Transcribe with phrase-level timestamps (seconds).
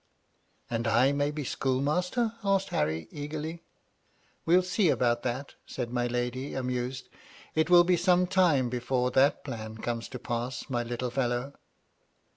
[0.67, 3.51] "And I may be schoolmaster?" asked Harry, eagerly.
[3.51, 4.45] MY LADY LUDLOW..
[4.45, 7.05] 289" We'll see about that," said my lady, amused.
[7.05, 7.11] ^'
[7.53, 11.53] It will be some time before that plan comes to pass, my little fellow."